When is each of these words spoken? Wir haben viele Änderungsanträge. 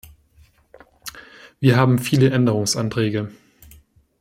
Wir 1.59 1.77
haben 1.77 1.99
viele 1.99 2.31
Änderungsanträge. 2.31 3.31